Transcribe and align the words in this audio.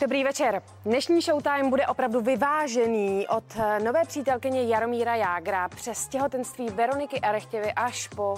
Dobrý 0.00 0.24
večer. 0.24 0.62
Dnešní 0.84 1.20
Showtime 1.20 1.70
bude 1.70 1.86
opravdu 1.86 2.20
vyvážený 2.20 3.28
od 3.28 3.44
eh, 3.56 3.80
nové 3.80 4.04
přítelkyně 4.04 4.62
Jaromíra 4.62 5.14
Jágra 5.14 5.68
přes 5.68 6.08
těhotenství 6.08 6.66
Veroniky 6.66 7.20
Arechtěvy 7.20 7.72
až 7.72 8.08
po 8.08 8.36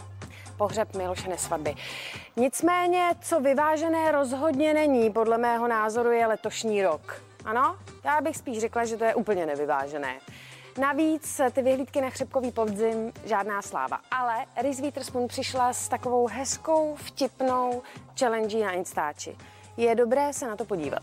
pohřeb 0.56 0.94
Miloše 0.96 1.28
Nesvadby. 1.28 1.74
Nicméně, 2.36 3.10
co 3.20 3.40
vyvážené 3.40 4.12
rozhodně 4.12 4.74
není, 4.74 5.10
podle 5.10 5.38
mého 5.38 5.68
názoru, 5.68 6.10
je 6.10 6.26
letošní 6.26 6.82
rok. 6.82 7.22
Ano, 7.44 7.76
já 8.04 8.20
bych 8.20 8.36
spíš 8.36 8.58
řekla, 8.58 8.84
že 8.84 8.96
to 8.96 9.04
je 9.04 9.14
úplně 9.14 9.46
nevyvážené. 9.46 10.14
Navíc 10.80 11.40
ty 11.52 11.62
vyhlídky 11.62 12.00
na 12.00 12.10
chřipkový 12.10 12.52
podzim, 12.52 13.12
žádná 13.24 13.62
sláva. 13.62 14.00
Ale 14.10 14.44
Reese 14.56 14.82
Witherspoon 14.82 15.28
přišla 15.28 15.72
s 15.72 15.88
takovou 15.88 16.26
hezkou, 16.26 16.96
vtipnou 16.96 17.82
challenge 18.20 18.64
na 18.64 18.72
Instači. 18.72 19.36
Je 19.76 19.94
dobré 19.94 20.32
se 20.32 20.46
na 20.46 20.56
to 20.56 20.64
podívat. 20.64 21.02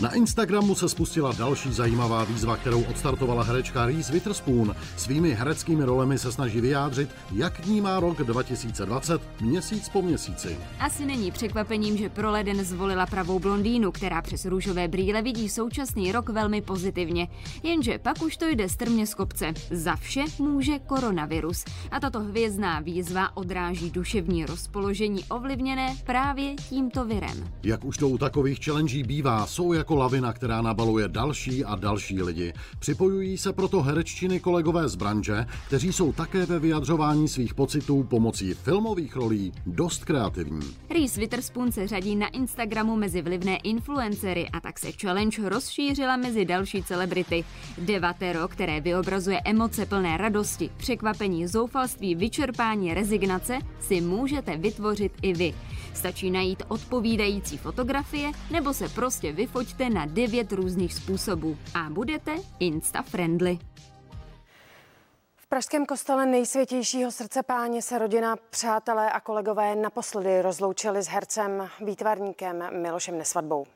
Na 0.00 0.14
Instagramu 0.14 0.74
se 0.74 0.88
spustila 0.88 1.32
další 1.32 1.72
zajímavá 1.72 2.24
výzva, 2.24 2.56
kterou 2.56 2.82
odstartovala 2.82 3.42
herečka 3.42 3.86
Reese 3.86 4.12
Witherspoon. 4.12 4.74
Svými 4.96 5.34
hereckými 5.34 5.84
rolemi 5.84 6.18
se 6.18 6.32
snaží 6.32 6.60
vyjádřit, 6.60 7.10
jak 7.32 7.66
vnímá 7.66 8.00
rok 8.00 8.18
2020 8.18 9.22
měsíc 9.40 9.88
po 9.88 10.02
měsíci. 10.02 10.58
Asi 10.80 11.06
není 11.06 11.30
překvapením, 11.30 11.96
že 11.96 12.08
pro 12.08 12.30
leden 12.30 12.64
zvolila 12.64 13.06
pravou 13.06 13.38
blondýnu, 13.38 13.92
která 13.92 14.22
přes 14.22 14.44
růžové 14.44 14.88
brýle 14.88 15.22
vidí 15.22 15.48
současný 15.48 16.12
rok 16.12 16.28
velmi 16.28 16.60
pozitivně. 16.60 17.28
Jenže 17.62 17.98
pak 17.98 18.22
už 18.22 18.36
to 18.36 18.48
jde 18.48 18.68
strmě 18.68 19.06
z 19.06 19.14
kopce. 19.14 19.54
Za 19.70 19.96
vše 19.96 20.24
může 20.38 20.78
koronavirus. 20.78 21.64
A 21.90 22.00
tato 22.00 22.20
hvězdná 22.20 22.80
výzva 22.80 23.36
odráží 23.36 23.90
duševní 23.90 24.46
rozpoložení 24.46 25.24
ovlivněné 25.24 25.96
právě 26.06 26.54
tímto 26.54 27.04
virem. 27.04 27.48
Jak 27.62 27.84
už 27.84 27.96
to 27.96 28.08
u 28.08 28.18
takových 28.18 28.64
challenge 28.64 29.04
bývá, 29.04 29.46
jsou 29.46 29.72
jak 29.72 29.85
jako 29.86 29.96
lavina, 29.96 30.32
která 30.32 30.62
nabaluje 30.62 31.08
další 31.08 31.64
a 31.64 31.76
další 31.76 32.22
lidi. 32.22 32.52
Připojují 32.78 33.38
se 33.38 33.52
proto 33.52 33.82
hereččiny 33.82 34.40
kolegové 34.40 34.88
z 34.88 34.94
branže, 34.94 35.46
kteří 35.66 35.92
jsou 35.92 36.12
také 36.12 36.46
ve 36.46 36.58
vyjadřování 36.58 37.28
svých 37.28 37.54
pocitů 37.54 38.02
pomocí 38.02 38.54
filmových 38.54 39.16
rolí 39.16 39.52
dost 39.66 40.04
kreativní. 40.04 40.60
Reese 40.90 41.20
Witherspoon 41.20 41.72
se 41.72 41.86
řadí 41.88 42.16
na 42.16 42.28
Instagramu 42.28 42.96
mezi 42.96 43.22
vlivné 43.22 43.56
influencery 43.56 44.48
a 44.48 44.60
tak 44.60 44.78
se 44.78 44.92
challenge 44.92 45.48
rozšířila 45.48 46.16
mezi 46.16 46.44
další 46.44 46.82
celebrity. 46.82 47.44
Devatero, 47.78 48.48
které 48.48 48.80
vyobrazuje 48.80 49.40
emoce 49.44 49.86
plné 49.86 50.16
radosti, 50.16 50.70
překvapení, 50.76 51.46
zoufalství, 51.46 52.14
vyčerpání, 52.14 52.94
rezignace, 52.94 53.58
si 53.80 54.00
můžete 54.00 54.56
vytvořit 54.56 55.12
i 55.22 55.32
vy. 55.32 55.54
Stačí 55.96 56.30
najít 56.30 56.62
odpovídající 56.68 57.58
fotografie 57.58 58.30
nebo 58.50 58.74
se 58.74 58.88
prostě 58.88 59.32
vyfoťte 59.32 59.90
na 59.90 60.06
devět 60.06 60.52
různých 60.52 60.94
způsobů 60.94 61.56
a 61.74 61.90
budete 61.90 62.36
insta-friendly. 62.60 63.58
V 65.36 65.48
pražském 65.48 65.86
kostele 65.86 66.26
nejsvětějšího 66.26 67.10
srdce 67.10 67.42
páně 67.42 67.82
se 67.82 67.98
rodina, 67.98 68.36
přátelé 68.50 69.10
a 69.10 69.20
kolegové 69.20 69.76
naposledy 69.76 70.42
rozloučili 70.42 71.02
s 71.02 71.08
hercem, 71.08 71.68
výtvarníkem 71.80 72.82
Milošem 72.82 73.18
Nesvadbou. 73.18 73.66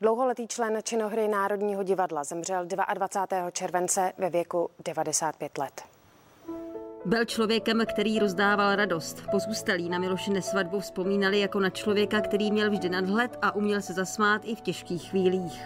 Dlouholetý 0.00 0.48
člen 0.48 0.78
činohry 0.82 1.28
Národního 1.28 1.82
divadla 1.82 2.24
zemřel 2.24 2.66
22. 2.94 3.50
července 3.50 4.12
ve 4.18 4.30
věku 4.30 4.70
95 4.84 5.58
let. 5.58 5.95
Byl 7.06 7.24
člověkem, 7.24 7.82
který 7.86 8.18
rozdával 8.18 8.76
radost. 8.76 9.22
Pozůstalí 9.30 9.88
na 9.88 9.98
Milošine 9.98 10.42
svatbu 10.42 10.80
vzpomínali 10.80 11.40
jako 11.40 11.60
na 11.60 11.70
člověka, 11.70 12.20
který 12.20 12.50
měl 12.50 12.70
vždy 12.70 12.88
nadhled 12.88 13.38
a 13.42 13.54
uměl 13.54 13.82
se 13.82 13.92
zasmát 13.92 14.42
i 14.44 14.54
v 14.54 14.60
těžkých 14.60 15.10
chvílích. 15.10 15.60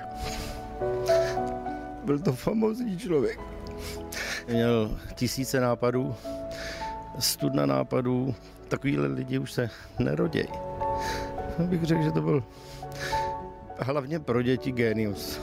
Byl 2.05 2.19
to 2.19 2.33
famózní 2.33 2.99
člověk. 2.99 3.41
Měl 4.49 4.99
tisíce 5.15 5.61
nápadů, 5.61 6.15
studna 7.19 7.67
nápadů. 7.67 8.35
Takovýhle 8.69 9.07
lidi 9.07 9.39
už 9.39 9.53
se 9.53 9.71
nerodějí. 9.99 10.49
Bych 11.59 11.85
řekl, 11.85 12.03
že 12.03 12.11
to 12.11 12.21
byl 12.21 12.45
hlavně 13.79 14.21
pro 14.21 14.43
děti 14.43 14.73
genius. 14.73 15.41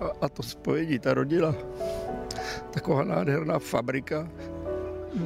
A, 0.00 0.10
a 0.20 0.28
to 0.28 0.42
spojení, 0.42 0.98
ta 0.98 1.14
rodina 1.14 1.54
taková 2.70 3.04
nádherná 3.04 3.58
fabrika 3.58 4.28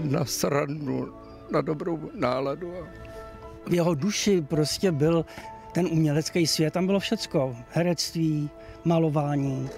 na 0.04 0.24
srandu, 0.24 1.14
na 1.52 1.60
dobrou 1.60 2.10
náladu. 2.14 2.72
V 3.66 3.74
jeho 3.74 3.94
duši 3.94 4.40
prostě 4.40 4.92
byl 4.92 5.24
ten 5.72 5.86
umělecký 5.86 6.46
svět, 6.46 6.72
tam 6.72 6.86
bylo 6.86 7.00
všecko. 7.00 7.56
Herectví, 7.70 8.50
malování. 8.84 9.68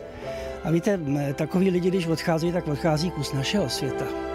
A 0.65 0.71
víte, 0.71 1.00
takový 1.34 1.71
lidi, 1.71 1.88
když 1.88 2.06
odchází, 2.06 2.53
tak 2.53 2.69
odchází 2.69 3.10
kus 3.10 3.32
našeho 3.32 3.69
světa. 3.69 4.25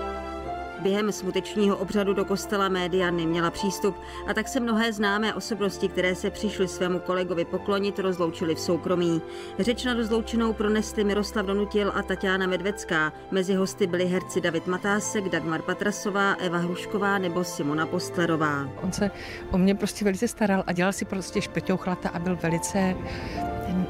Během 0.82 1.12
smutečního 1.12 1.78
obřadu 1.78 2.14
do 2.14 2.26
kostela 2.26 2.70
média 2.70 3.12
neměla 3.12 3.52
přístup 3.52 3.96
a 4.28 4.34
tak 4.34 4.48
se 4.48 4.60
mnohé 4.60 4.94
známé 4.94 5.34
osobnosti, 5.34 5.88
které 5.88 6.16
se 6.16 6.30
přišly 6.30 6.68
svému 6.68 7.00
kolegovi 7.00 7.46
poklonit, 7.46 8.00
rozloučili 8.00 8.56
v 8.56 8.60
soukromí. 8.60 9.22
Řeč 9.60 9.86
na 9.86 9.94
rozloučenou 9.94 10.54
pronesli 10.54 11.04
Miroslav 11.04 11.46
Donutil 11.46 11.92
a 11.96 12.02
Tatiana 12.02 12.48
Medvecká. 12.48 13.14
Mezi 13.32 13.54
hosty 13.54 13.88
byli 13.88 14.06
herci 14.06 14.42
David 14.42 14.68
Matásek, 14.68 15.30
Dagmar 15.30 15.62
Patrasová, 15.62 16.34
Eva 16.34 16.58
Hrušková 16.58 17.18
nebo 17.18 17.44
Simona 17.44 17.86
Postlerová. 17.86 18.70
On 18.84 18.92
se 18.92 19.12
o 19.52 19.58
mě 19.58 19.76
prostě 19.76 20.06
velice 20.06 20.28
staral 20.28 20.64
a 20.68 20.72
dělal 20.72 20.94
si 20.94 21.06
prostě 21.06 21.42
špeťouchlata 21.42 22.10
a 22.10 22.20
byl 22.20 22.38
velice 22.42 22.96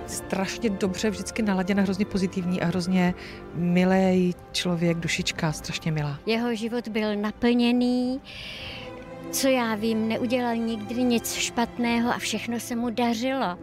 strašně 0.07 0.69
dobře 0.69 1.09
vždycky 1.09 1.41
naladěn 1.41 1.79
a 1.79 1.83
hrozně 1.83 2.05
pozitivní 2.05 2.61
a 2.61 2.65
hrozně 2.65 3.13
milý 3.53 4.35
člověk, 4.51 4.97
dušička, 4.97 5.51
strašně 5.51 5.91
milá. 5.91 6.19
Jeho 6.25 6.55
život 6.55 6.80
byl 6.87 7.15
naplněný, 7.15 8.21
co 9.31 9.47
já 9.47 9.75
vím, 9.75 10.07
neudělal 10.07 10.55
nikdy 10.55 11.03
nic 11.03 11.33
špatného 11.33 12.13
a 12.13 12.17
všechno 12.17 12.59
se 12.59 12.75
mu 12.75 12.89
dařilo. 12.89 13.57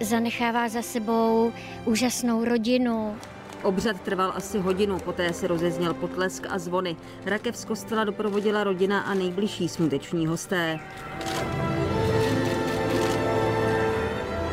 Zanechává 0.00 0.68
za 0.68 0.82
sebou 0.82 1.52
úžasnou 1.84 2.44
rodinu, 2.44 3.16
Obřad 3.62 4.00
trval 4.00 4.32
asi 4.36 4.58
hodinu, 4.58 4.98
poté 4.98 5.32
se 5.32 5.46
rozezněl 5.46 5.94
potlesk 5.94 6.46
a 6.48 6.58
zvony. 6.58 6.96
Rakev 7.26 7.56
z 7.56 7.64
kostela 7.64 8.04
doprovodila 8.04 8.64
rodina 8.64 9.00
a 9.00 9.14
nejbližší 9.14 9.68
smuteční 9.68 10.26
hosté. 10.26 10.80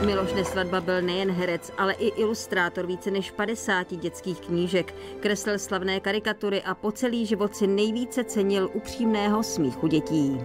Miloš 0.06 0.34
Nesvadba 0.34 0.82
byl 0.82 1.02
nejen 1.02 1.32
herec, 1.32 1.72
ale 1.78 1.94
i 1.94 2.08
ilustrátor 2.08 2.86
více 2.86 3.12
než 3.12 3.32
50 3.32 3.94
dětských 3.94 4.40
knížek. 4.40 4.96
Kreslil 5.20 5.60
slavné 5.60 6.00
karikatury 6.00 6.62
a 6.62 6.76
po 6.76 6.92
celý 6.92 7.26
život 7.26 7.56
si 7.56 7.68
nejvíce 7.68 8.24
cenil 8.24 8.70
upřímného 8.74 9.44
smíchu 9.44 9.88
dětí. 9.88 10.38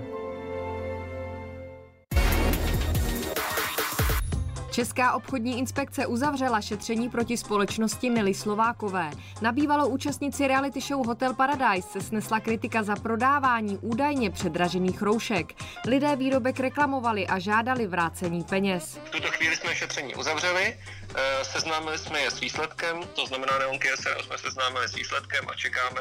Česká 4.73 5.13
obchodní 5.13 5.59
inspekce 5.59 6.07
uzavřela 6.07 6.61
šetření 6.61 7.09
proti 7.09 7.37
společnosti 7.37 8.11
Nily 8.11 8.35
Slovákové. 8.35 9.11
Na 9.43 9.53
bývalou 9.53 9.89
účastnici 9.89 10.49
reality 10.49 10.81
show 10.81 11.07
Hotel 11.07 11.35
Paradise 11.35 11.89
se 11.89 12.01
snesla 12.01 12.41
kritika 12.41 12.83
za 12.83 12.97
prodávání 12.97 13.79
údajně 13.79 14.31
předražených 14.31 15.03
roušek. 15.03 15.53
Lidé 15.87 16.17
výrobek 16.17 16.61
reklamovali 16.61 17.27
a 17.27 17.39
žádali 17.39 17.87
vrácení 17.87 18.45
peněz. 18.45 18.99
V 19.05 19.11
tuto 19.11 19.29
chvíli 19.31 19.57
jsme 19.57 19.75
šetření 19.75 20.15
uzavřeli. 20.15 20.77
Eh, 21.15 21.45
seznámili 21.45 21.99
jsme 21.99 22.21
je 22.21 22.31
s 22.31 22.41
výsledkem, 22.41 23.03
to 23.15 23.27
znamená 23.27 23.59
neon 23.59 23.79
KSR 23.79 24.23
jsme 24.23 24.39
seznámili 24.39 24.89
s 24.89 24.95
výsledkem 24.95 25.49
a 25.49 25.55
čekáme 25.55 26.01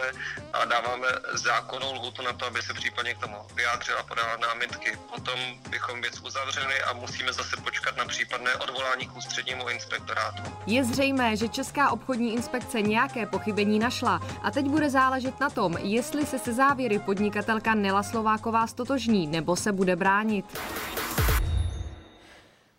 a 0.54 0.66
dáváme 0.66 1.08
zákonnou 1.34 1.94
lhutu 1.94 2.22
na 2.22 2.34
to, 2.34 2.46
aby 2.46 2.62
se 2.62 2.74
případně 2.74 3.14
k 3.14 3.18
tomu 3.18 3.38
vyjádřila, 3.56 4.04
podala 4.04 4.38
námitky. 4.38 4.98
Potom 5.14 5.40
bychom 5.70 6.02
věc 6.02 6.20
uzavřeli 6.20 6.82
a 6.82 6.94
musíme 6.94 7.34
zase 7.34 7.58
počkat 7.58 7.98
na 7.98 8.06
případné 8.06 8.56
odvolání 8.64 9.08
k 9.08 9.18
ústřednímu 9.18 9.70
inspektorátu. 9.70 10.44
Je 10.66 10.84
zřejmé, 10.84 11.36
že 11.36 11.48
Česká 11.48 11.92
obchodní 11.92 12.34
inspekce 12.34 12.82
nějaké 12.82 13.26
pochybení 13.26 13.80
našla 13.80 14.22
a 14.44 14.52
teď 14.52 14.66
bude 14.66 14.90
záležet 14.90 15.40
na 15.40 15.50
tom, 15.50 15.78
jestli 15.78 16.26
se 16.26 16.40
se 16.40 16.54
závěry 16.54 17.00
podnikatelka 17.00 17.74
Nela 17.74 18.04
Slováková 18.04 18.68
stotožní 18.68 19.28
nebo 19.28 19.56
se 19.56 19.72
bude 19.72 19.96
bránit. 19.96 20.46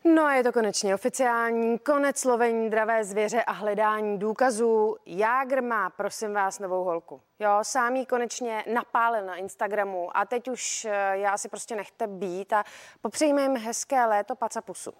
No 0.05 0.25
a 0.25 0.35
je 0.35 0.43
to 0.43 0.53
konečně 0.53 0.95
oficiální. 0.95 1.79
Konec 1.79 2.25
lovení 2.25 2.71
dravé 2.71 3.05
zvěře 3.05 3.43
a 3.43 3.53
hledání 3.53 4.19
důkazů. 4.19 4.97
Jágr 5.07 5.63
má, 5.63 5.91
prosím 5.91 6.35
vás, 6.35 6.59
novou 6.59 6.85
holku. 6.85 7.21
Jo, 7.39 7.59
sám 7.63 7.97
ji 7.97 8.07
konečně 8.07 8.65
napálil 8.75 9.27
na 9.27 9.37
Instagramu 9.37 10.17
a 10.17 10.25
teď 10.25 10.49
už 10.49 10.85
eh, 10.85 11.19
já 11.19 11.39
si 11.39 11.49
prostě 11.49 11.77
nechte 11.77 12.07
být 12.07 12.53
a 12.53 12.65
popřejme 13.01 13.43
jim 13.43 13.57
hezké 13.57 14.07
léto 14.07 14.35
pacapusu. 14.35 14.93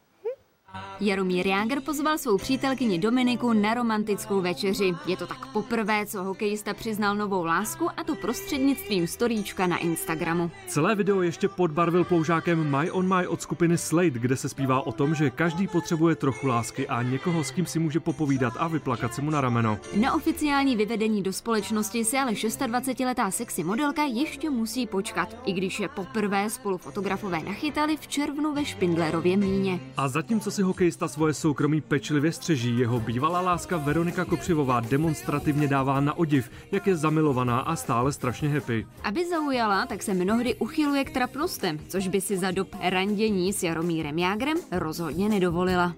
Jaromír 1.01 1.47
Jágr 1.47 1.81
pozval 1.81 2.19
svou 2.19 2.39
přítelkyni 2.39 2.99
Dominiku 2.99 3.53
na 3.53 3.75
romantickou 3.75 4.41
večeři. 4.41 4.95
Je 5.07 5.17
to 5.17 5.27
tak 5.27 5.47
poprvé, 5.47 6.07
co 6.07 6.23
hokejista 6.23 6.75
přiznal 6.75 7.17
novou 7.17 7.45
lásku 7.45 7.89
a 7.97 8.05
to 8.05 8.15
prostřednictvím 8.15 9.07
storíčka 9.07 9.67
na 9.67 9.79
Instagramu. 9.79 10.51
Celé 10.67 10.95
video 10.95 11.23
ještě 11.23 11.49
podbarvil 11.49 12.05
ploužákem 12.05 12.77
My 12.79 12.91
on 12.91 13.15
My 13.17 13.27
od 13.27 13.43
skupiny 13.43 13.79
Slade, 13.79 14.11
kde 14.11 14.37
se 14.37 14.49
zpívá 14.49 14.87
o 14.87 14.93
tom, 14.93 15.15
že 15.15 15.31
každý 15.31 15.67
potřebuje 15.67 16.17
trochu 16.17 16.47
lásky 16.47 16.89
a 16.89 17.03
někoho, 17.03 17.45
s 17.45 17.51
kým 17.51 17.67
si 17.67 17.79
může 17.79 18.01
popovídat 18.01 18.53
a 18.59 18.69
vyplakat 18.69 19.15
si 19.15 19.23
mu 19.23 19.31
na 19.31 19.41
rameno. 19.41 19.79
Na 19.97 20.15
oficiální 20.15 20.77
vyvedení 20.77 21.23
do 21.23 21.33
společnosti 21.33 22.05
si 22.05 22.19
ale 22.19 22.33
26-letá 22.33 23.31
sexy 23.31 23.65
modelka 23.65 24.03
ještě 24.03 24.51
musí 24.51 24.87
počkat, 24.87 25.37
i 25.45 25.53
když 25.53 25.81
je 25.81 25.89
poprvé 25.89 26.51
spolu 26.51 26.79
fotografové 26.79 27.43
nachytali 27.43 27.97
v 27.97 28.09
červnu 28.09 28.55
ve 28.55 28.65
Špindlerově 28.65 29.37
mlíně. 29.37 29.81
A 29.97 30.09
zatímco 30.09 30.51
si 30.51 30.62
hokejista 30.63 31.09
svoje 31.09 31.35
soukromí 31.35 31.81
pečlivě 31.81 32.33
střeží, 32.33 32.79
jeho 32.79 33.01
bývalá 33.01 33.41
láska 33.41 33.77
Veronika 33.77 34.25
Kopřivová 34.25 34.81
demonstrativně 34.81 35.69
dává 35.69 36.01
na 36.01 36.19
odiv, 36.19 36.51
jak 36.73 36.87
je 36.87 36.97
zamilovaná 36.97 37.61
a 37.61 37.77
stále 37.77 38.13
strašně 38.13 38.49
happy. 38.49 38.87
Aby 39.03 39.29
zaujala, 39.29 39.87
tak 39.87 40.03
se 40.03 40.15
mnohdy 40.15 40.55
uchyluje 40.55 41.05
k 41.05 41.11
trapnostem, 41.11 41.79
což 41.89 42.09
by 42.09 42.21
si 42.21 42.37
za 42.37 42.51
dob 42.51 42.69
randění 42.81 43.53
s 43.53 43.63
Jaromírem 43.63 44.19
Jágrem 44.19 44.57
rozhodně 44.73 45.29
nedovolila. 45.29 45.95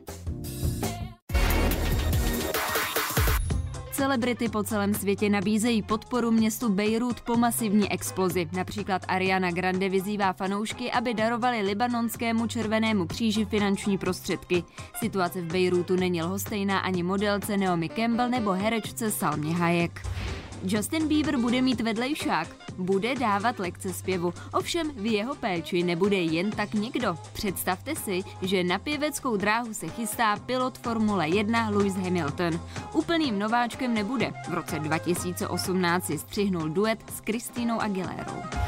Celebrity 3.95 4.49
po 4.49 4.63
celém 4.63 4.95
světě 4.95 5.29
nabízejí 5.29 5.83
podporu 5.83 6.31
městu 6.31 6.69
Bejrút 6.69 7.21
po 7.21 7.37
masivní 7.37 7.93
explozi. 7.93 8.49
Například 8.53 9.03
Ariana 9.09 9.51
Grande 9.51 9.89
vyzývá 9.89 10.33
fanoušky, 10.33 10.91
aby 10.93 11.15
darovali 11.15 11.63
libanonskému 11.63 12.47
červenému 12.47 13.07
kříži 13.07 13.45
finanční 13.45 13.99
prostředky. 13.99 14.65
Situace 14.99 15.43
v 15.43 15.53
Bejrútu 15.53 15.97
není 15.97 16.23
lhostejná 16.23 16.79
ani 16.79 17.03
modelce 17.03 17.57
Naomi 17.57 17.89
Campbell 17.89 18.29
nebo 18.29 18.51
herečce 18.51 19.11
Salmě 19.11 19.55
Hayek. 19.55 20.03
Justin 20.63 21.09
Bieber 21.09 21.37
bude 21.37 21.63
mít 21.63 21.81
vedlejšák, 21.81 22.49
bude 22.79 23.15
dávat 23.15 23.59
lekce 23.59 23.93
zpěvu, 23.93 24.35
ovšem 24.53 24.91
v 24.97 25.07
jeho 25.07 25.35
péči 25.35 25.83
nebude 25.83 26.17
jen 26.17 26.51
tak 26.51 26.75
někdo. 26.75 27.17
Představte 27.33 27.97
si, 27.97 28.23
že 28.43 28.65
na 28.65 28.79
pěveckou 28.79 29.37
dráhu 29.37 29.75
se 29.75 29.89
chystá 29.89 30.37
pilot 30.37 30.79
Formule 30.79 31.29
1 31.29 31.69
Lewis 31.69 31.95
Hamilton. 31.95 32.61
Úplným 32.93 33.39
nováčkem 33.39 33.95
nebude. 33.95 34.33
V 34.49 34.55
roce 34.55 34.79
2018 34.79 36.07
si 36.07 36.19
střihnul 36.19 36.69
duet 36.69 36.99
s 37.17 37.21
Kristýnou 37.21 37.81
Aguilérou. 37.81 38.64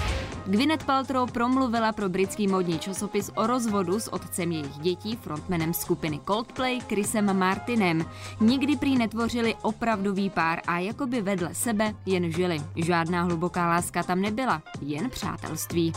Gwyneth 0.49 0.85
Paltrow 0.85 1.31
promluvila 1.33 1.93
pro 1.93 2.09
britský 2.09 2.49
modní 2.49 2.79
časopis 2.79 3.31
o 3.35 3.47
rozvodu 3.47 4.01
s 4.01 4.13
otcem 4.13 4.53
jejich 4.53 4.79
dětí, 4.79 5.17
frontmanem 5.17 5.75
skupiny 5.75 6.21
Coldplay, 6.27 6.81
Chrisem 6.81 7.39
Martinem. 7.39 8.05
Nikdy 8.41 8.77
prý 8.77 8.99
netvořili 8.99 9.55
opravdový 9.63 10.31
pár 10.31 10.61
a 10.67 10.79
jakoby 10.79 11.23
vedle 11.23 11.55
sebe 11.55 11.95
jen 12.07 12.33
žili. 12.33 12.59
Žádná 12.77 13.23
hluboká 13.23 13.69
láska 13.69 14.03
tam 14.03 14.21
nebyla, 14.21 14.63
jen 14.81 15.11
přátelství. 15.11 15.93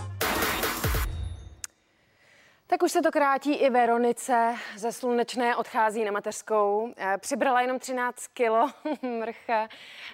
Tak 2.71 2.83
už 2.83 2.91
se 2.91 3.01
to 3.01 3.11
krátí 3.11 3.53
i 3.53 3.69
Veronice. 3.69 4.55
Ze 4.77 4.91
slunečné 4.91 5.55
odchází 5.55 6.05
na 6.05 6.11
mateřskou. 6.11 6.93
Eh, 6.97 7.17
Přibrala 7.17 7.61
jenom 7.61 7.79
13 7.79 8.27
kilo 8.27 8.69
mrcha. 9.01 9.67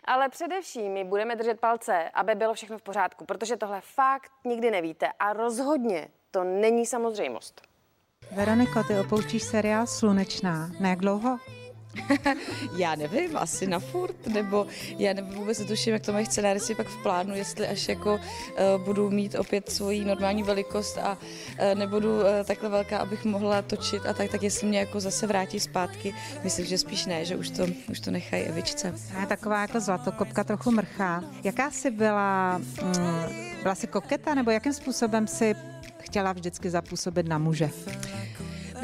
Ale 0.05 0.29
především 0.29 0.93
my 0.93 1.03
budeme 1.03 1.35
držet 1.35 1.59
palce, 1.59 2.09
aby 2.13 2.35
bylo 2.35 2.53
všechno 2.53 2.77
v 2.77 2.81
pořádku, 2.81 3.25
protože 3.25 3.57
tohle 3.57 3.81
fakt 3.81 4.31
nikdy 4.45 4.71
nevíte. 4.71 5.07
A 5.19 5.33
rozhodně 5.33 6.07
to 6.31 6.43
není 6.43 6.85
samozřejmost. 6.85 7.61
Veroniko, 8.31 8.83
ty 8.83 8.99
opouštíš 8.99 9.43
seriál 9.43 9.87
Slunečná. 9.87 10.69
Na 10.79 10.89
jak 10.89 10.99
dlouho? 10.99 11.37
já 12.77 12.95
nevím, 12.95 13.38
asi 13.38 13.68
na 13.68 13.80
furt, 13.80 14.27
nebo 14.27 14.68
já 14.97 15.13
nevím, 15.13 15.33
vůbec 15.33 15.59
netuším, 15.59 15.94
jak 15.94 16.01
to 16.01 16.13
mají 16.13 16.25
scenáristy 16.25 16.75
pak 16.75 16.88
v 16.88 17.03
plánu, 17.03 17.36
jestli 17.36 17.68
až 17.68 17.89
jako 17.89 18.13
uh, 18.13 18.83
budu 18.86 19.09
mít 19.09 19.36
opět 19.36 19.71
svoji 19.71 20.06
normální 20.06 20.44
velikost 20.44 20.97
a 20.97 21.18
uh, 21.18 21.80
nebudu 21.80 22.15
uh, 22.15 22.24
takhle 22.45 22.69
velká, 22.69 22.97
abych 22.97 23.25
mohla 23.25 23.62
točit 23.62 24.06
a 24.06 24.13
tak, 24.13 24.31
tak 24.31 24.44
jestli 24.44 24.68
mě 24.68 24.80
jako 24.80 25.00
zase 25.00 25.27
vrátí 25.27 25.59
zpátky, 25.59 26.15
myslím, 26.44 26.65
že 26.65 26.77
spíš 26.77 27.06
ne, 27.06 27.25
že 27.25 27.36
už 27.36 27.50
to, 27.50 27.65
už 27.89 28.00
to 28.00 28.12
nechají 28.12 28.44
Evičce. 28.44 28.94
A 29.24 29.25
taková 29.25 29.62
jako 29.62 29.80
zlatokopka 29.80 30.44
trochu 30.44 30.71
mrchá. 30.71 31.24
Jaká 31.44 31.71
jsi 31.71 31.91
byla, 31.91 32.57
mm, 32.57 32.94
byla 33.63 33.75
jsi 33.75 33.88
koketa, 33.88 34.33
nebo 34.33 34.51
jakým 34.51 34.74
způsobem 34.74 35.27
si 35.27 35.56
chtěla 36.00 36.33
vždycky 36.33 36.69
zapůsobit 36.69 37.27
na 37.27 37.38
muže? 37.38 37.69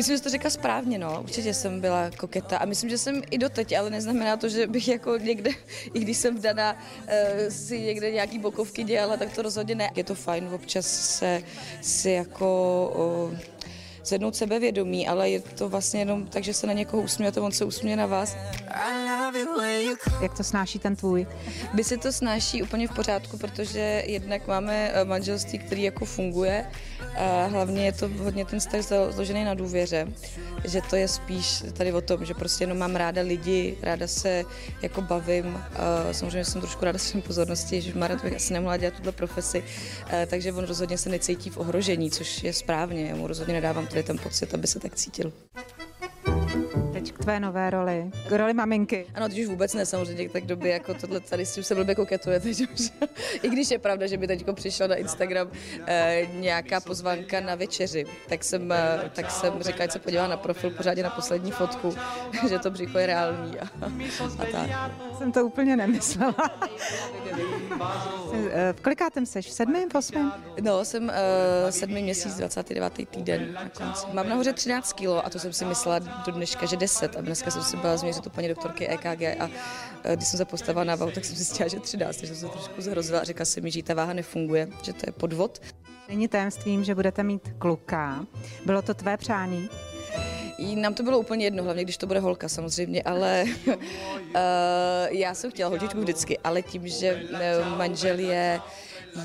Myslím, 0.02 0.18
že 0.18 0.24
to 0.24 0.30
řekla 0.30 0.50
správně, 0.50 0.98
no. 0.98 1.22
Určitě 1.24 1.54
jsem 1.54 1.82
byla 1.82 2.12
koketa 2.18 2.58
a 2.58 2.66
myslím, 2.66 2.90
že 2.90 2.98
jsem 2.98 3.22
i 3.32 3.38
doteď, 3.38 3.78
ale 3.78 3.90
neznamená 3.90 4.38
to, 4.38 4.50
že 4.50 4.68
bych 4.68 4.88
jako 4.88 5.18
někde, 5.18 5.52
i 5.94 6.00
když 6.00 6.18
jsem 6.18 6.38
vdaná, 6.38 6.74
uh, 6.74 7.10
si 7.50 7.80
někde 7.80 8.12
nějaký 8.12 8.40
bokovky 8.40 8.84
dělala, 8.84 9.18
tak 9.18 9.36
to 9.36 9.42
rozhodně 9.42 9.76
ne. 9.76 9.90
Je 9.96 10.04
to 10.04 10.16
fajn 10.16 10.50
občas 10.54 10.86
se 11.18 11.44
si 11.82 12.10
jako 12.10 13.30
uh, 13.32 13.40
zvednout 14.06 14.36
sebevědomí, 14.36 15.08
ale 15.08 15.30
je 15.30 15.40
to 15.40 15.70
vlastně 15.70 16.02
jenom 16.02 16.26
tak, 16.26 16.44
že 16.44 16.54
se 16.54 16.68
na 16.68 16.74
někoho 16.74 17.04
usmějete, 17.04 17.42
on 17.42 17.52
se 17.52 17.66
usměje 17.66 17.98
na 17.98 18.06
vás. 18.06 18.36
Jak 20.22 20.38
to 20.38 20.44
snáší 20.44 20.80
ten 20.80 20.96
tvůj? 20.96 21.28
By 21.74 21.84
se 21.84 21.98
to 21.98 22.12
snáší 22.12 22.64
úplně 22.64 22.88
v 22.88 22.92
pořádku, 22.92 23.38
protože 23.38 24.04
jednak 24.06 24.48
máme 24.48 24.92
eh, 24.94 25.06
manželství, 25.06 25.60
který 25.60 25.84
jako 25.84 26.06
funguje. 26.06 26.72
A 27.18 27.46
hlavně 27.46 27.86
je 27.86 27.92
to 27.92 28.08
hodně 28.08 28.46
ten 28.46 28.60
vztah 28.60 28.82
zložený 29.10 29.44
na 29.44 29.54
důvěře, 29.54 30.08
že 30.64 30.82
to 30.90 30.96
je 30.96 31.08
spíš 31.08 31.64
tady 31.74 31.94
o 31.94 32.02
tom, 32.02 32.26
že 32.26 32.34
prostě 32.34 32.64
jenom 32.64 32.78
mám 32.78 32.96
ráda 32.96 33.22
lidi, 33.22 33.78
ráda 33.82 34.08
se 34.08 34.44
jako 34.82 35.02
bavím. 35.02 35.64
Samozřejmě 36.12 36.46
jsem 36.46 36.62
trošku 36.62 36.86
ráda 36.86 37.00
svým 37.00 37.22
pozornosti, 37.22 37.82
že 37.82 37.94
Mara 37.96 38.16
bych 38.16 38.36
asi 38.36 38.54
nemohla 38.54 38.78
dělat 38.78 38.94
tuto 38.94 39.12
profesi, 39.12 39.64
takže 40.28 40.54
on 40.54 40.66
rozhodně 40.66 40.98
se 40.98 41.10
necítí 41.10 41.50
v 41.50 41.58
ohrožení, 41.58 42.12
což 42.12 42.44
je 42.44 42.54
správně. 42.54 43.06
Já 43.06 43.16
mu 43.16 43.28
rozhodně 43.28 43.54
nedávám 43.54 43.88
tady 43.88 44.04
ten 44.04 44.18
pocit, 44.18 44.54
aby 44.54 44.68
se 44.68 44.80
tak 44.80 44.96
cítil. 44.96 45.34
Teď 47.02 47.12
k 47.12 47.20
tvé 47.20 47.40
nové 47.40 47.70
roli, 47.70 48.12
k 48.28 48.32
roli 48.32 48.54
maminky. 48.54 49.06
Ano, 49.14 49.30
teď 49.30 49.40
už 49.40 49.46
vůbec 49.46 49.74
ne, 49.74 49.86
samozřejmě, 49.86 50.30
tak 50.30 50.46
doby 50.46 50.70
jako 50.70 50.94
tohle 50.94 51.20
tady 51.20 51.46
s 51.46 51.54
tím 51.54 51.64
se 51.64 51.76
blbě 51.76 51.96
koketuje, 51.96 52.40
teď 52.40 52.62
už, 52.74 52.92
i 53.44 53.50
když 53.50 53.72
je 53.72 53.80
pravda, 53.80 54.08
že 54.08 54.18
by 54.18 54.28
teď 54.28 54.46
přišla 54.54 54.88
na 54.88 54.96
Instagram 54.96 55.48
eh, 55.88 56.28
nějaká 56.34 56.80
pozvánka 56.80 57.40
na 57.40 57.56
večeři, 57.56 58.06
tak 58.30 58.44
jsem, 58.44 58.72
eh, 58.72 59.12
tak 59.14 59.32
jsem 59.32 59.54
řekla, 59.64 59.84
ať 59.84 59.92
se 59.92 60.00
podívá 60.00 60.28
na 60.28 60.38
profil 60.38 60.70
pořádně 60.70 61.04
na 61.04 61.10
poslední 61.10 61.52
fotku, 61.52 61.96
že 62.50 62.60
to 62.60 62.72
břicho 62.72 62.98
je 62.98 63.06
reálný 63.06 63.60
a, 63.60 63.66
a 64.40 64.46
tak. 64.52 64.92
Jsem 65.18 65.32
to 65.32 65.46
úplně 65.46 65.78
nemyslela. 65.78 66.36
v 68.74 68.82
kolikátém 68.82 69.26
seš? 69.26 69.48
V 69.48 69.52
sedmém, 69.52 69.90
v 69.90 69.96
osmém? 69.96 70.34
No, 70.62 70.86
jsem 70.86 71.04
uh, 71.04 71.70
sedmý 71.70 72.04
měsíc, 72.04 72.36
29. 72.36 72.94
týden 73.10 73.54
na 73.54 73.70
konci. 73.70 74.08
Mám 74.14 74.30
nahoře 74.30 74.54
13 74.54 74.94
kilo 74.94 75.26
a 75.26 75.30
to 75.30 75.40
jsem 75.40 75.54
si 75.54 75.66
myslela 75.66 76.00
do 76.00 76.32
dneška, 76.32 76.66
že 76.66 76.78
10 76.78 77.16
a 77.16 77.22
dneska 77.22 77.52
jsem 77.52 77.64
si 77.64 77.78
byla 77.78 77.98
změřit 77.98 78.28
u 78.28 78.30
paní 78.30 78.48
doktorky 78.48 78.88
EKG 78.88 79.22
a 79.40 79.46
uh, 79.46 79.52
když 80.16 80.28
jsem 80.28 80.38
se 80.38 80.46
postavila 80.46 80.84
na 80.84 80.96
váhu, 80.96 81.12
tak 81.12 81.26
jsem 81.26 81.36
zjistila, 81.36 81.70
že 81.70 81.80
13, 81.80 82.18
takže 82.18 82.36
jsem 82.36 82.50
se 82.50 82.54
trošku 82.54 82.82
zhrozila 82.82 83.20
a 83.20 83.24
říkala 83.24 83.46
si 83.46 83.62
mi, 83.62 83.72
že 83.72 83.84
ta 83.84 83.94
váha 83.94 84.14
nefunguje, 84.14 84.68
že 84.84 84.94
to 84.94 85.02
je 85.08 85.12
podvod. 85.12 85.62
Není 86.10 86.28
tajemstvím, 86.28 86.84
že 86.84 86.96
budete 86.96 87.24
mít 87.24 87.54
kluka. 87.58 88.26
Bylo 88.66 88.82
to 88.82 88.94
tvé 88.94 89.18
přání? 89.18 89.70
Nám 90.62 90.94
to 90.94 91.04
bylo 91.04 91.20
úplně 91.20 91.46
jedno, 91.46 91.64
hlavně 91.64 91.84
když 91.84 91.98
to 91.98 92.08
bude 92.08 92.20
holka 92.20 92.50
samozřejmě, 92.50 93.04
ale 93.04 93.46
uh, 93.68 93.74
já 95.10 95.34
jsem 95.34 95.52
chtěla 95.52 95.70
holčičku 95.70 96.00
vždycky, 96.00 96.38
ale 96.44 96.62
tím, 96.62 96.88
že 96.88 97.24
uh, 97.24 97.78
manžel 97.78 98.20
je 98.20 98.60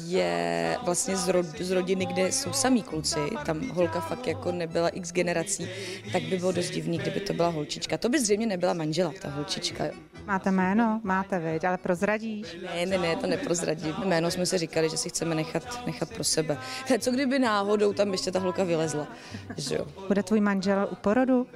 je 0.04 0.76
vlastně 0.82 1.16
z, 1.16 1.28
rod, 1.28 1.46
z 1.60 1.70
rodiny, 1.70 2.06
kde 2.06 2.32
jsou 2.32 2.52
samý 2.52 2.82
kluci, 2.82 3.20
tam 3.46 3.68
holka 3.68 4.00
fakt 4.00 4.26
jako 4.26 4.52
nebyla 4.52 4.88
x 4.88 5.12
generací, 5.12 5.68
tak 6.12 6.22
by 6.22 6.36
bylo 6.36 6.52
dost 6.52 6.70
divný, 6.70 6.98
kdyby 6.98 7.20
to 7.20 7.32
byla 7.32 7.48
holčička. 7.48 7.98
To 7.98 8.08
by 8.08 8.20
zřejmě 8.20 8.46
nebyla 8.46 8.72
manžela, 8.72 9.12
ta 9.22 9.28
holčička. 9.30 9.84
Máte 10.26 10.50
jméno? 10.50 11.00
Máte, 11.04 11.38
viď? 11.38 11.64
Ale 11.64 11.78
prozradíš? 11.78 12.56
Ne, 12.62 12.86
ne, 12.86 12.98
ne, 12.98 13.16
to 13.16 13.26
neprozradím. 13.26 13.94
Jméno 14.04 14.30
jsme 14.30 14.46
si 14.46 14.58
říkali, 14.58 14.90
že 14.90 14.96
si 14.96 15.08
chceme 15.08 15.34
nechat, 15.34 15.86
nechat 15.86 16.10
pro 16.10 16.24
sebe. 16.24 16.58
Co 16.98 17.10
kdyby 17.10 17.38
náhodou 17.38 17.92
tam 17.92 18.12
ještě 18.12 18.30
ta 18.30 18.38
holka 18.38 18.64
vylezla, 18.64 19.08
že 19.56 19.74
jo? 19.74 19.86
Bude 20.08 20.22
tvůj 20.22 20.40
manžel 20.40 20.88
u 20.90 20.94
porodu? 20.94 21.46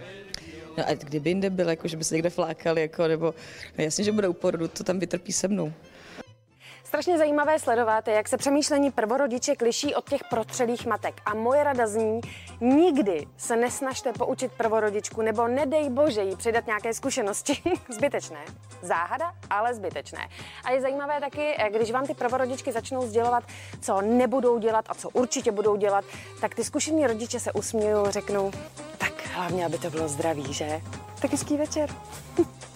No 0.78 0.88
a 0.88 0.94
kdyby 0.94 1.30
jinde 1.30 1.50
byl, 1.50 1.68
jako, 1.68 1.88
že 1.88 1.96
by 1.96 2.04
se 2.04 2.14
někde 2.14 2.30
flákali, 2.30 2.80
jako, 2.80 3.08
nebo 3.08 3.34
no 3.78 3.84
jasně, 3.84 4.04
že 4.04 4.12
bude 4.12 4.28
u 4.28 4.32
porodu, 4.32 4.68
to 4.68 4.84
tam 4.84 4.99
vytrpí 4.99 5.32
se 5.32 5.49
mnou. 5.49 5.72
Strašně 6.90 7.18
zajímavé 7.18 7.59
sledovat, 7.59 8.09
jak 8.09 8.28
se 8.28 8.37
přemýšlení 8.37 8.90
prvorodiček 8.90 9.62
liší 9.62 9.94
od 9.94 10.11
těch 10.11 10.25
protřelých 10.30 10.87
matek. 10.87 11.20
A 11.26 11.35
moje 11.35 11.64
rada 11.64 11.87
zní, 11.87 12.20
nikdy 12.61 13.26
se 13.37 13.56
nesnažte 13.56 14.12
poučit 14.12 14.52
prvorodičku, 14.52 15.23
nebo 15.23 15.49
nedej 15.49 15.90
bože 15.90 16.23
jí 16.23 16.37
přidat 16.37 16.66
nějaké 16.66 16.94
zkušenosti. 16.94 17.62
zbytečné. 17.94 18.38
Záhada, 18.82 19.32
ale 19.50 19.75
zbytečné. 19.75 20.28
A 20.64 20.70
je 20.70 20.80
zajímavé 20.80 21.20
taky, 21.20 21.54
když 21.73 21.90
vám 21.90 22.06
ty 22.06 22.14
prvorodičky 22.14 22.73
začnou 22.73 23.06
sdělovat, 23.06 23.44
co 23.80 24.00
nebudou 24.00 24.59
dělat 24.59 24.85
a 24.88 24.94
co 24.94 25.09
určitě 25.11 25.52
budou 25.52 25.76
dělat, 25.76 26.04
tak 26.40 26.54
ty 26.54 26.64
zkušení 26.64 27.06
rodiče 27.06 27.40
se 27.40 27.52
usmějí, 27.52 27.97
řeknou, 28.09 28.50
tak 28.99 29.12
hlavně, 29.35 29.66
aby 29.66 29.78
to 29.78 29.90
bylo 29.90 30.09
zdravý, 30.09 30.52
že? 30.52 30.80
Tak 31.23 31.30
hezký 31.30 31.56
večer. 31.56 31.90